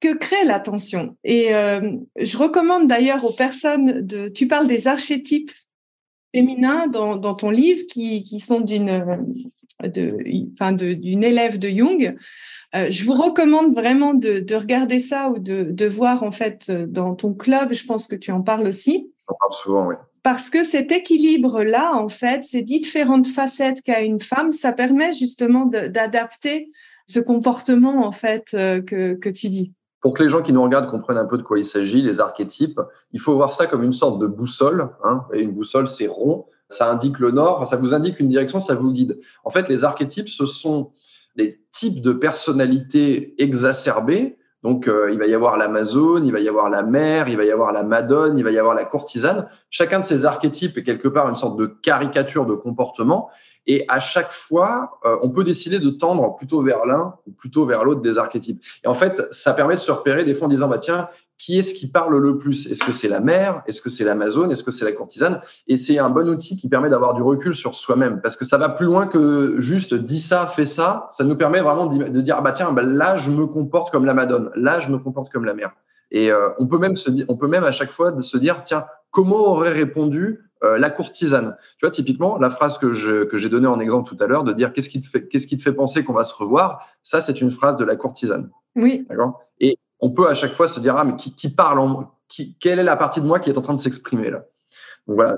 [0.01, 1.17] que crée l'attention.
[1.25, 5.53] Et euh, je recommande d'ailleurs aux personnes de, tu parles des archétypes
[6.35, 9.05] féminins dans, dans ton livre qui, qui sont d'une,
[10.53, 12.17] enfin d'une élève de Jung.
[12.75, 16.71] Euh, je vous recommande vraiment de, de regarder ça ou de, de, voir en fait
[16.71, 17.73] dans ton club.
[17.73, 19.11] Je pense que tu en parles aussi.
[19.29, 19.95] On parle souvent, oui.
[20.23, 25.65] Parce que cet équilibre-là, en fait, ces différentes facettes qu'a une femme, ça permet justement
[25.65, 26.71] d'adapter
[27.07, 29.73] ce comportement en fait euh, que, que tu dis.
[30.01, 32.21] Pour que les gens qui nous regardent comprennent un peu de quoi il s'agit, les
[32.21, 32.81] archétypes,
[33.13, 34.91] il faut voir ça comme une sorte de boussole.
[35.05, 38.61] Hein, et une boussole, c'est rond, ça indique le nord, ça vous indique une direction,
[38.61, 39.21] ça vous guide.
[39.45, 40.93] En fait, les archétypes, ce sont
[41.37, 44.37] des types de personnalités exacerbées.
[44.63, 47.45] Donc, euh, il va y avoir l'Amazone, il va y avoir la mère, il va
[47.45, 49.49] y avoir la Madone, il va y avoir la courtisane.
[49.71, 53.31] Chacun de ces archétypes est quelque part une sorte de caricature de comportement.
[53.69, 57.67] Et à chaque fois, euh, on peut décider de tendre plutôt vers l'un ou plutôt
[57.67, 58.61] vers l'autre des archétypes.
[58.83, 61.59] Et en fait, ça permet de se repérer des fois en disant, bah tiens, qui
[61.59, 62.67] est-ce qui parle le plus?
[62.67, 64.51] Est-ce que c'est la mère Est-ce que c'est l'Amazone?
[64.51, 65.41] Est-ce que c'est la courtisane?
[65.69, 68.59] Et c'est un bon outil qui permet d'avoir du recul sur soi-même, parce que ça
[68.59, 71.07] va plus loin que juste dis ça, fais ça.
[71.13, 74.15] Ça nous permet vraiment de dire, bah tiens, bah là je me comporte comme la
[74.15, 75.73] Madone, là je me comporte comme la mère.
[76.11, 78.87] Et euh, on peut même se on peut même à chaque fois se dire, tiens,
[79.11, 83.49] comment aurait répondu euh, la courtisane Tu vois, typiquement, la phrase que je que j'ai
[83.49, 85.63] donnée en exemple tout à l'heure, de dire qu'est-ce qui te fait qu'est-ce qui te
[85.63, 88.51] fait penser qu'on va se revoir Ça, c'est une phrase de la courtisane.
[88.77, 89.07] Oui.
[89.09, 89.41] D'accord?
[89.61, 92.57] Et on peut à chaque fois se dire ah mais qui, qui parle en qui,
[92.61, 94.45] quelle est la partie de moi qui est en train de s'exprimer là?
[95.07, 95.37] Donc voilà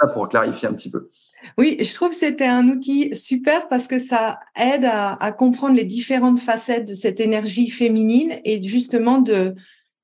[0.00, 1.10] ça pour clarifier un petit peu
[1.58, 5.76] oui, je trouve que c'était un outil super parce que ça aide à, à, comprendre
[5.76, 9.54] les différentes facettes de cette énergie féminine et justement de,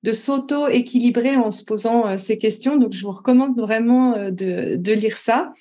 [0.02, 2.76] de s'auto-équilibrer en se posant euh, ces questions.
[2.76, 5.52] Donc, je vous recommande vraiment euh, de, lire ça.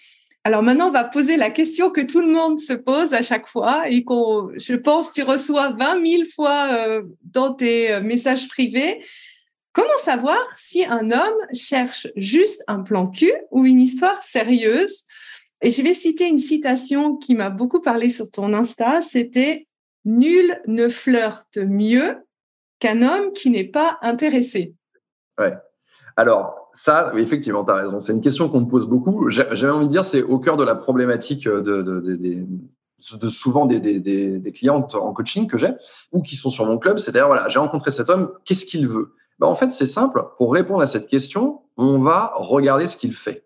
[0.45, 3.47] Alors maintenant, on va poser la question que tout le monde se pose à chaque
[3.47, 9.03] fois et qu'on, je pense, tu reçois 20 000 fois euh, dans tes messages privés.
[9.73, 15.03] Comment savoir si un homme cherche juste un plan cul ou une histoire sérieuse?
[15.61, 19.67] Et je vais citer une citation qui m'a beaucoup parlé sur ton Insta, c'était
[20.05, 22.15] Nul ne flirte mieux
[22.79, 24.73] qu'un homme qui n'est pas intéressé.
[25.37, 25.55] Ouais.
[26.17, 27.99] Alors, ça, effectivement, tu as raison.
[27.99, 29.29] C'est une question qu'on me pose beaucoup.
[29.29, 34.51] J'avais envie de dire, c'est au cœur de la problématique de, de, souvent des, des,
[34.51, 35.71] clientes en coaching que j'ai
[36.11, 36.99] ou qui sont sur mon club.
[36.99, 39.13] C'est-à-dire, voilà, j'ai rencontré cet homme, qu'est-ce qu'il veut?
[39.39, 40.25] Ben, En fait, c'est simple.
[40.37, 43.45] Pour répondre à cette question, on va regarder ce qu'il fait.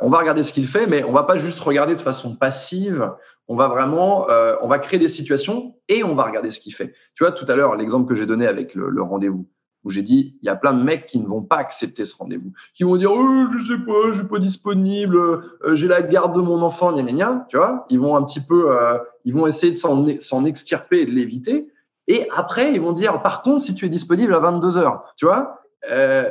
[0.00, 3.12] On va regarder ce qu'il fait, mais on va pas juste regarder de façon passive.
[3.48, 6.74] On va vraiment, euh, on va créer des situations et on va regarder ce qu'il
[6.74, 6.94] fait.
[7.14, 9.46] Tu vois, tout à l'heure, l'exemple que j'ai donné avec le, rendez-vous
[9.84, 12.16] où j'ai dit, il y a plein de mecs qui ne vont pas accepter ce
[12.16, 16.00] rendez-vous, qui vont dire, oh, je sais pas, je suis pas disponible, euh, j'ai la
[16.00, 17.84] garde de mon enfant, gna, gna, gna, tu vois.
[17.90, 21.68] Ils vont un petit peu, euh, ils vont essayer de s'en extirper de l'éviter.
[22.08, 25.26] Et après, ils vont dire, par contre, si tu es disponible à 22 heures, tu
[25.26, 25.60] vois.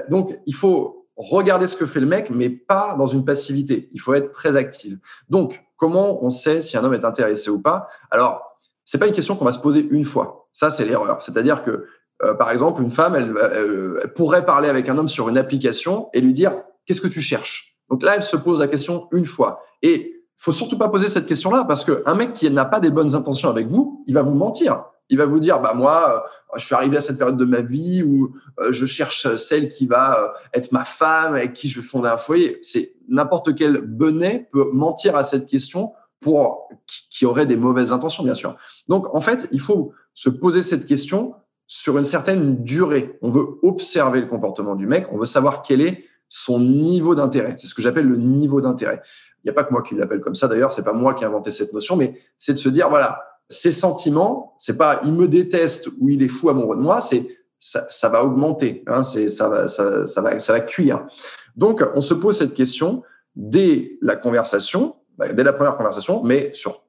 [0.09, 3.87] Donc, il faut regarder ce que fait le mec, mais pas dans une passivité.
[3.91, 4.97] Il faut être très actif.
[5.29, 9.11] Donc, comment on sait si un homme est intéressé ou pas Alors, c'est pas une
[9.11, 10.47] question qu'on va se poser une fois.
[10.53, 11.21] Ça, c'est l'erreur.
[11.21, 11.87] C'est-à-dire que
[12.23, 16.21] euh, par exemple, une femme, elle, pourrait parler avec un homme sur une application et
[16.21, 16.53] lui dire
[16.85, 17.77] qu'est-ce que tu cherches?
[17.89, 19.61] Donc là, elle se pose la question une fois.
[19.81, 23.13] Et faut surtout pas poser cette question-là parce qu'un mec qui n'a pas des bonnes
[23.13, 24.85] intentions avec vous, il va vous mentir.
[25.09, 27.61] Il va vous dire, bah moi, euh, je suis arrivé à cette période de ma
[27.61, 31.81] vie où euh, je cherche celle qui va euh, être ma femme, avec qui je
[31.81, 32.59] vais fonder un foyer.
[32.61, 36.69] C'est n'importe quel benet peut mentir à cette question pour
[37.09, 38.55] qui aurait des mauvaises intentions, bien sûr.
[38.87, 41.35] Donc, en fait, il faut se poser cette question
[41.67, 43.17] sur une certaine durée.
[43.21, 47.55] On veut observer le comportement du mec, on veut savoir quel est son niveau d'intérêt.
[47.59, 49.01] C'est ce que j'appelle le niveau d'intérêt.
[49.43, 51.23] Il n'y a pas que moi qui l'appelle comme ça d'ailleurs, c'est pas moi qui
[51.23, 55.13] ai inventé cette notion, mais c'est de se dire voilà, ses sentiments, c'est pas il
[55.13, 57.27] me déteste ou il est fou amoureux de moi, c'est
[57.59, 61.07] ça, va augmenter, hein, c'est ça va, ça, va, ça va cuire.
[61.55, 63.03] Donc on se pose cette question
[63.35, 66.83] dès la conversation, bah, dès la première conversation, mais sur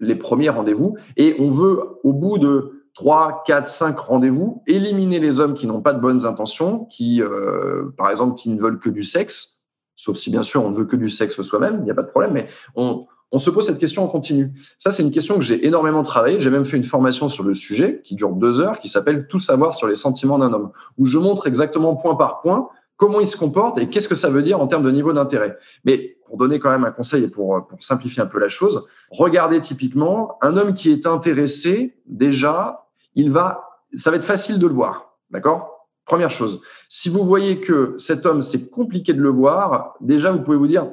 [0.00, 5.40] les premiers rendez-vous, et on veut au bout de 3, 4, 5 rendez-vous éliminer les
[5.40, 8.90] hommes qui n'ont pas de bonnes intentions, qui euh, par exemple qui ne veulent que
[8.90, 9.64] du sexe,
[9.96, 12.02] sauf si bien sûr on ne veut que du sexe soi-même, il n'y a pas
[12.02, 14.52] de problème, mais on, on se pose cette question en continu.
[14.78, 16.38] Ça, c'est une question que j'ai énormément travaillé.
[16.40, 19.38] J'ai même fait une formation sur le sujet qui dure deux heures, qui s'appelle Tout
[19.38, 23.26] savoir sur les sentiments d'un homme, où je montre exactement point par point comment il
[23.26, 25.58] se comporte et qu'est-ce que ça veut dire en termes de niveau d'intérêt.
[25.84, 28.86] Mais pour donner quand même un conseil et pour, pour simplifier un peu la chose,
[29.10, 34.66] regardez typiquement un homme qui est intéressé, déjà, il va, ça va être facile de
[34.66, 35.16] le voir.
[35.30, 35.88] D'accord?
[36.06, 36.60] Première chose.
[36.88, 40.66] Si vous voyez que cet homme, c'est compliqué de le voir, déjà, vous pouvez vous
[40.66, 40.90] dire,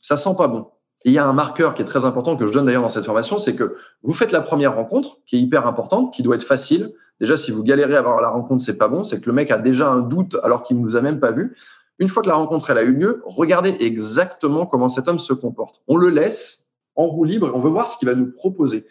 [0.00, 0.68] ça sent pas bon.
[1.04, 2.88] Et il y a un marqueur qui est très important que je donne d'ailleurs dans
[2.88, 6.34] cette formation, c'est que vous faites la première rencontre, qui est hyper importante, qui doit
[6.34, 6.92] être facile.
[7.20, 9.50] Déjà, si vous galérez à avoir la rencontre, c'est pas bon, c'est que le mec
[9.50, 11.56] a déjà un doute alors qu'il ne vous a même pas vu.
[11.98, 15.34] Une fois que la rencontre elle a eu lieu, regardez exactement comment cet homme se
[15.34, 15.82] comporte.
[15.86, 18.86] On le laisse en roue libre, on veut voir ce qu'il va nous proposer.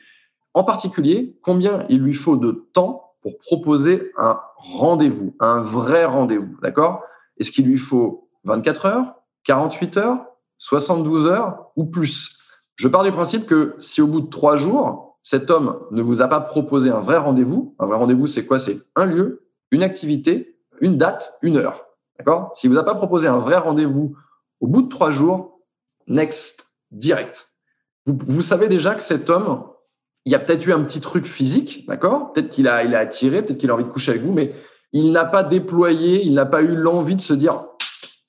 [0.54, 6.56] En particulier, combien il lui faut de temps pour proposer un rendez-vous, un vrai rendez-vous,
[6.62, 7.04] d'accord?
[7.38, 10.26] Est-ce qu'il lui faut 24 heures, 48 heures,
[10.60, 12.38] 72 heures ou plus.
[12.76, 16.22] Je pars du principe que si au bout de trois jours, cet homme ne vous
[16.22, 18.60] a pas proposé un vrai rendez-vous, un vrai rendez-vous, c'est quoi?
[18.60, 21.86] C'est un lieu, une activité, une date, une heure.
[22.18, 22.52] D'accord?
[22.54, 24.16] S'il vous a pas proposé un vrai rendez-vous
[24.60, 25.62] au bout de trois jours,
[26.08, 27.50] next, direct.
[28.06, 29.64] Vous, savez déjà que cet homme,
[30.26, 32.34] il a peut-être eu un petit truc physique, d'accord?
[32.34, 34.56] Peut-être qu'il a, il a attiré, peut-être qu'il a envie de coucher avec vous, mais
[34.92, 37.68] il n'a pas déployé, il n'a pas eu l'envie de se dire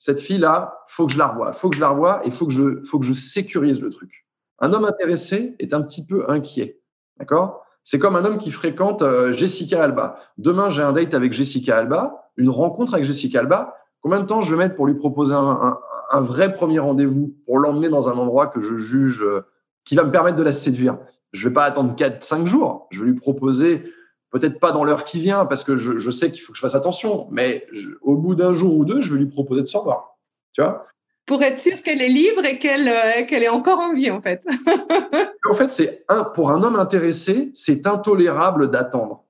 [0.01, 2.51] cette fille-là, faut que je la revoie, faut que je la revoie et faut que
[2.51, 4.25] je, faut que je sécurise le truc.
[4.57, 6.81] Un homme intéressé est un petit peu inquiet,
[7.19, 7.63] d'accord?
[7.83, 10.17] C'est comme un homme qui fréquente euh, Jessica Alba.
[10.39, 13.75] Demain, j'ai un date avec Jessica Alba, une rencontre avec Jessica Alba.
[14.01, 15.77] Combien de temps je vais mettre pour lui proposer un,
[16.21, 19.45] vrai premier rendez-vous, pour l'emmener dans un endroit que je juge euh,
[19.85, 20.97] qui va me permettre de la séduire?
[21.31, 22.87] Je vais pas attendre 4-5 jours.
[22.89, 23.83] Je vais lui proposer
[24.31, 26.75] peut-être pas dans l'heure qui vient parce que je, sais qu'il faut que je fasse
[26.75, 27.67] attention, mais
[28.01, 30.17] au bout d'un jour ou deux, je vais lui proposer de se revoir.
[30.53, 30.87] Tu vois?
[31.25, 34.45] Pour être sûr qu'elle est libre et qu'elle euh, est encore en vie, en fait.
[35.49, 39.25] en fait, c'est un, pour un homme intéressé, c'est intolérable d'attendre.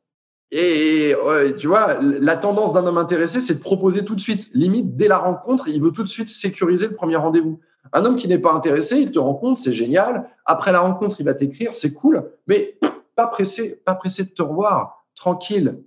[0.54, 1.16] Et
[1.60, 4.50] tu vois, la tendance d'un homme intéressé, c'est de proposer tout de suite.
[4.54, 7.62] Limite, dès la rencontre, il veut tout de suite sécuriser le premier rendez-vous.
[7.94, 10.30] Un homme qui n'est pas intéressé, il te rencontre, c'est génial.
[10.46, 12.32] Après la rencontre, il va t'écrire, c'est cool.
[12.48, 12.78] Mais
[13.16, 15.84] pas pressé, pas pressé de te revoir, tranquille.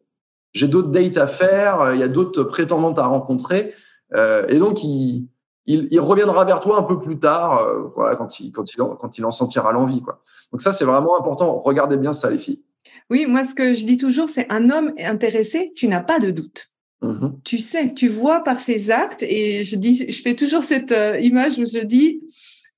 [0.52, 3.74] J'ai d'autres dates à faire, il y a d'autres prétendantes à rencontrer,
[4.14, 5.28] euh, et donc il,
[5.66, 9.18] il, reviendra vers toi un peu plus tard, euh, voilà, quand il, quand il, quand
[9.18, 10.22] il en sentira l'envie, quoi.
[10.52, 11.60] Donc ça, c'est vraiment important.
[11.64, 12.62] Regardez bien ça, les filles.
[13.10, 16.30] Oui, moi, ce que je dis toujours, c'est un homme intéressé, tu n'as pas de
[16.30, 16.68] doute.
[17.02, 17.32] Mm-hmm.
[17.44, 21.18] Tu sais, tu vois par ses actes, et je dis, je fais toujours cette euh,
[21.18, 22.22] image où je dis,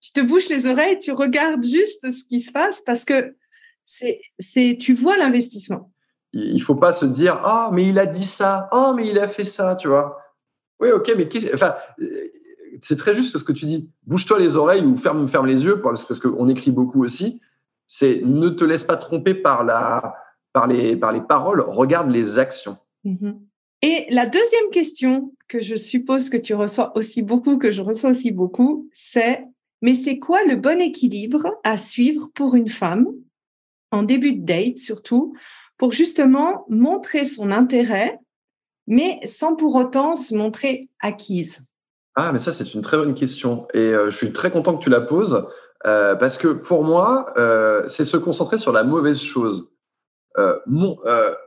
[0.01, 3.35] tu te bouches les oreilles, tu regardes juste ce qui se passe parce que
[3.87, 5.91] c'est, tu vois l'investissement.
[6.33, 9.29] Il faut pas se dire ah mais il a dit ça, oh mais il a
[9.29, 10.19] fait ça, tu vois.
[10.81, 11.77] Oui ok mais enfin
[12.83, 13.89] c'est très juste ce que tu dis.
[14.07, 17.41] Bouge-toi les oreilles ou ferme ferme les yeux parce, parce qu'on écrit beaucoup aussi.
[17.87, 20.15] C'est ne te laisse pas tromper par la
[20.53, 22.77] par les par les paroles, regarde les actions.
[23.05, 23.39] Mm-hmm.
[23.83, 28.11] Et la deuxième question que je suppose que tu reçois aussi beaucoup, que je reçois
[28.11, 29.45] aussi beaucoup, c'est
[29.81, 33.07] mais c'est quoi le bon équilibre à suivre pour une femme?
[33.91, 35.35] En début de date surtout,
[35.79, 38.19] pour justement montrer son intérêt,
[38.87, 41.67] mais sans pour autant se montrer acquise
[42.15, 43.67] Ah, mais ça, c'est une très bonne question.
[43.75, 45.47] Et euh, je suis très content que tu la poses,
[45.87, 49.71] euh, parce que pour moi, euh, c'est se concentrer sur la mauvaise chose.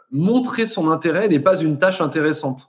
[0.10, 2.68] montrer son intérêt n'est pas une tâche intéressante.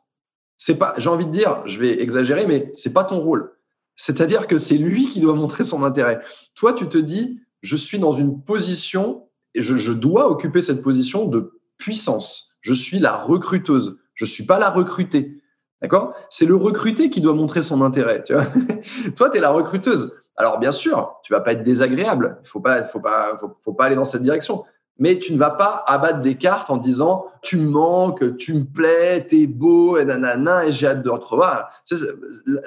[0.58, 3.52] C'est pas, j'ai envie de dire, je vais exagérer, mais c'est pas ton rôle.
[3.96, 6.20] C'est-à-dire que c'est lui qui doit montrer son intérêt.
[6.54, 11.60] Toi, tu te dis, je suis dans une position je, dois occuper cette position de
[11.78, 12.56] puissance.
[12.60, 13.98] Je suis la recruteuse.
[14.14, 15.42] Je suis pas la recrutée.
[15.82, 16.14] D'accord?
[16.28, 18.22] C'est le recruté qui doit montrer son intérêt.
[19.16, 20.14] Toi, tu es la recruteuse.
[20.36, 22.38] Alors bien sûr, tu vas pas être désagréable.
[22.44, 24.64] Il faut pas, faut pas, faut, pas aller dans cette direction.
[24.98, 28.64] Mais tu ne vas pas abattre des cartes en disant tu me manques, tu me
[28.64, 31.46] plais, t'es beau, et nanana, et j'ai hâte de retrouver.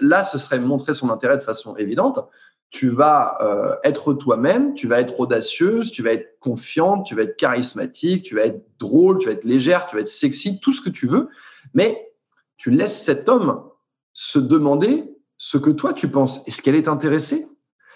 [0.01, 2.27] Là, ce serait montrer son intérêt de façon évidente.
[2.73, 7.21] Tu vas euh, être toi-même, tu vas être audacieuse, tu vas être confiante, tu vas
[7.21, 10.73] être charismatique, tu vas être drôle, tu vas être légère, tu vas être sexy, tout
[10.73, 11.29] ce que tu veux.
[11.75, 12.11] Mais
[12.57, 13.69] tu laisses cet homme
[14.13, 15.05] se demander
[15.37, 16.47] ce que toi tu penses.
[16.47, 17.47] Est-ce qu'elle est intéressée?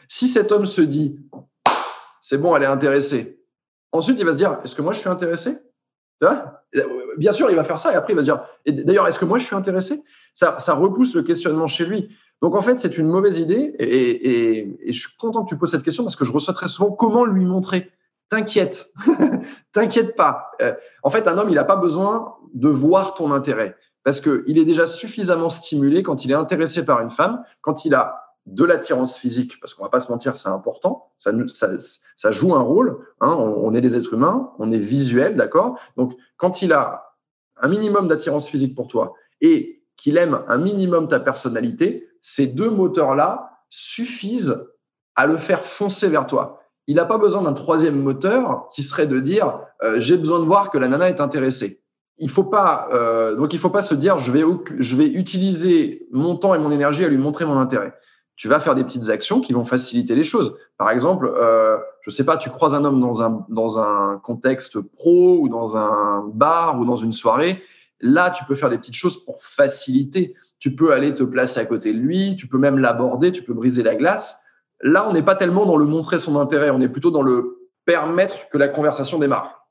[0.10, 1.20] Si cet homme se dit,
[2.22, 3.42] c'est bon, elle est intéressée,
[3.92, 5.58] ensuite il va se dire, est-ce que moi je suis intéressé
[7.18, 8.44] Bien sûr, il va faire ça et après il va se dire,
[8.86, 10.04] d'ailleurs, est-ce que moi je suis intéressé
[10.38, 12.16] ça, ça repousse le questionnement chez lui.
[12.42, 15.84] Donc en fait, c'est une mauvaise idée et, je suis content que tu poses cette
[15.84, 17.92] question parce que je reçois très souvent comment lui montrer.
[18.30, 18.92] T'inquiète,
[19.72, 20.52] t'inquiète pas.
[20.62, 24.58] Euh, en fait, un homme, il n'a pas besoin de voir ton intérêt parce qu'il
[24.58, 28.64] est déjà suffisamment stimulé quand il est intéressé par une femme, quand il a de
[28.64, 31.32] l'attirance physique, parce qu'on va pas se mentir, c'est important, ça,
[32.16, 36.16] ça, joue un rôle, hein, on, est des êtres humains, on est visuel, d'accord Donc,
[36.38, 37.16] quand il a
[37.58, 42.70] un minimum d'attirance physique pour toi et qu'il aime un minimum ta personnalité, ces deux
[42.70, 44.68] moteurs-là suffisent
[45.16, 46.62] à le faire foncer vers toi.
[46.88, 50.46] Il n'a pas besoin d'un troisième moteur qui serait de dire euh, j'ai besoin de
[50.46, 51.82] voir que la nana est intéressée
[52.18, 54.44] il faut pas euh, donc il faut pas se dire je vais
[54.78, 57.94] je vais utiliser mon temps et mon énergie à lui montrer mon intérêt.
[58.36, 60.58] Tu vas faire des petites actions qui vont faciliter les choses.
[60.78, 64.80] Par exemple, euh, je sais pas, tu croises un homme dans un dans un contexte
[64.80, 67.64] pro ou dans un bar ou dans une soirée.
[68.00, 70.36] Là, tu peux faire des petites choses pour faciliter.
[70.60, 73.54] Tu peux aller te placer à côté de lui, tu peux même l'aborder, tu peux
[73.54, 74.44] briser la glace.
[74.82, 77.70] Là, on n'est pas tellement dans le montrer son intérêt, on est plutôt dans le
[77.86, 79.68] permettre que la conversation démarre.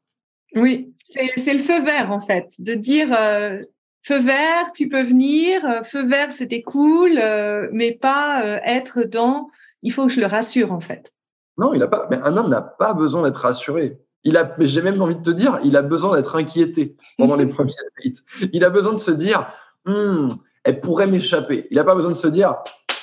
[0.55, 3.63] Oui, c'est le feu vert en fait, de dire euh,
[4.03, 9.49] feu vert, tu peux venir, euh, feu vert, c'était cool, euh, mais pas être dans
[9.83, 11.13] il faut que je le rassure en fait.
[11.59, 12.07] Non, il a pas.
[12.11, 13.99] Mais un homme n'a pas besoin d'être rassuré.
[14.25, 17.47] Il a, j'ai même envie de te dire, il a besoin d'être inquiété pendant les
[17.47, 18.51] premières dates.
[18.53, 19.49] Il a besoin de se dire,
[19.85, 20.29] hmm,
[20.67, 21.69] elle pourrait m'échapper.
[21.71, 22.57] Il n'a pas besoin de se dire,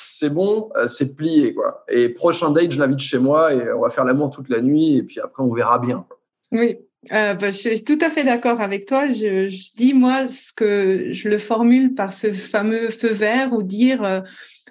[0.04, 1.84] c'est bon, c'est plié quoi.
[1.88, 4.98] Et prochain date, je l'invite chez moi et on va faire l'amour toute la nuit
[4.98, 6.06] et puis après on verra bien.
[6.52, 6.78] Oui,
[7.12, 9.08] euh, bah, je suis tout à fait d'accord avec toi.
[9.08, 13.64] Je, je, dis moi ce que je le formule par ce fameux feu vert ou
[13.64, 14.22] dire euh,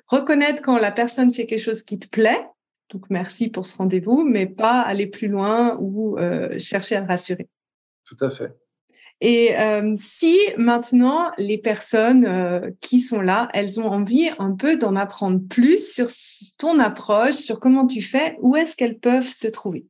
[0.07, 2.47] reconnaître quand la personne fait quelque chose qui te plaît.
[2.91, 7.07] Donc merci pour ce rendez-vous, mais pas aller plus loin ou euh, chercher à le
[7.07, 7.49] rassurer.
[8.05, 8.53] Tout à fait.
[9.25, 14.77] Et euh, si maintenant les personnes euh, qui sont là, elles ont envie un peu
[14.77, 16.09] d'en apprendre plus sur
[16.59, 19.87] ton approche, sur comment tu fais, où est-ce qu'elles peuvent te trouver?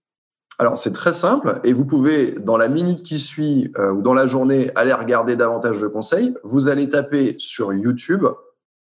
[0.58, 4.12] Alors, c'est très simple et vous pouvez, dans la minute qui suit euh, ou dans
[4.12, 6.34] la journée, aller regarder davantage de conseils.
[6.44, 8.26] Vous allez taper sur YouTube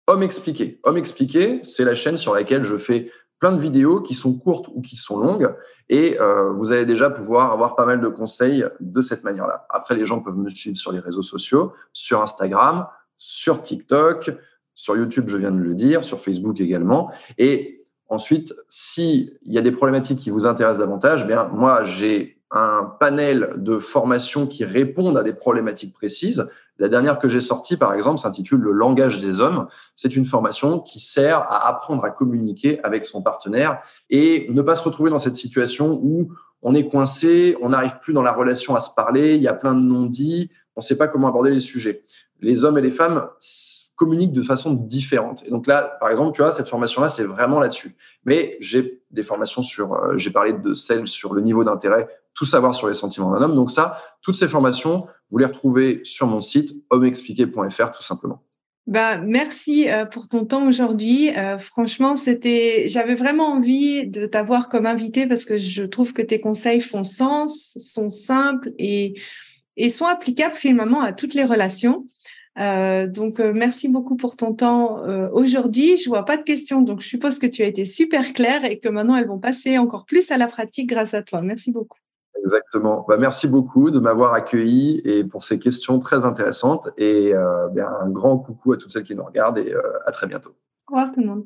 [0.08, 0.80] Homme expliqué.
[0.82, 4.70] Homme expliqué, c'est la chaîne sur laquelle je fais plein de vidéos qui sont courtes
[4.74, 5.56] ou qui sont longues
[5.88, 9.66] et euh, vous allez déjà pouvoir avoir pas mal de conseils de cette manière-là.
[9.70, 14.32] Après, les gens peuvent me suivre sur les réseaux sociaux, sur Instagram, sur TikTok,
[14.74, 17.12] sur YouTube, je viens de le dire, sur Facebook également.
[17.38, 22.84] Et Ensuite, s'il y a des problématiques qui vous intéressent davantage, bien, moi, j'ai un
[23.00, 26.50] panel de formations qui répondent à des problématiques précises.
[26.80, 29.68] La dernière que j'ai sortie, par exemple, s'intitule Le langage des hommes.
[29.96, 34.76] C'est une formation qui sert à apprendre à communiquer avec son partenaire et ne pas
[34.76, 36.32] se retrouver dans cette situation où
[36.62, 39.54] on est coincé, on n'arrive plus dans la relation à se parler, il y a
[39.54, 42.04] plein de non-dits, on ne sait pas comment aborder les sujets.
[42.42, 43.28] Les hommes et les femmes
[44.00, 45.44] communiquent de façon différente.
[45.46, 47.98] Et donc là, par exemple, tu vois, cette formation-là, c'est vraiment là-dessus.
[48.24, 52.46] Mais j'ai des formations sur, euh, j'ai parlé de celles sur le niveau d'intérêt, tout
[52.46, 53.56] savoir sur les sentiments d'un homme.
[53.56, 58.44] Donc ça, toutes ces formations, vous les retrouvez sur mon site hommeexpliqué.fr tout simplement.
[58.90, 61.30] Bah, merci euh, pour ton temps aujourd'hui.
[61.38, 66.24] Euh, franchement, c'était, j'avais vraiment envie de t'avoir comme invité parce que je trouve que
[66.24, 69.14] tes conseils font sens, sont simples et,
[69.78, 72.08] et sont applicables finalement à toutes les relations.
[72.58, 75.96] Euh, donc, merci beaucoup pour ton temps aujourd'hui.
[75.98, 78.80] Je vois pas de questions, donc je suppose que tu as été super clair et
[78.80, 81.44] que maintenant elles vont passer encore plus à la pratique grâce à toi.
[81.44, 82.00] Merci beaucoup.
[82.44, 83.06] Exactement.
[83.08, 86.90] Bah, merci beaucoup de m'avoir accueilli et pour ces questions très intéressantes.
[86.98, 87.34] Et
[87.72, 89.76] bien, un grand coucou à toutes celles qui nous regardent et
[90.06, 90.56] à très bientôt.
[90.88, 91.46] Au revoir tout le monde.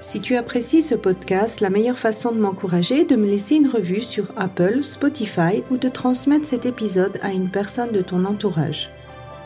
[0.00, 3.68] Si tu apprécies ce podcast, la meilleure façon de m'encourager est de me laisser une
[3.68, 8.90] revue sur Apple, Spotify ou de transmettre cet épisode à une personne de ton entourage.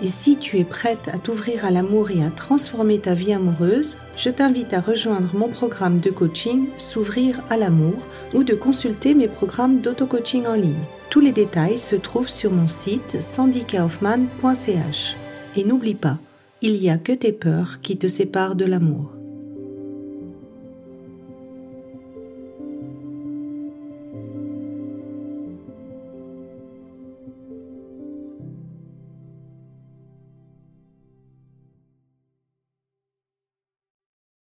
[0.01, 3.99] Et si tu es prête à t'ouvrir à l'amour et à transformer ta vie amoureuse,
[4.17, 9.29] je t'invite à rejoindre mon programme de coaching S'ouvrir à l'amour ou de consulter mes
[9.29, 10.75] programmes d'auto-coaching en ligne.
[11.11, 15.17] Tous les détails se trouvent sur mon site sandykaufman.ch.
[15.57, 16.19] Et n'oublie pas,
[16.63, 19.24] il n'y a que tes peurs qui te séparent de l'amour.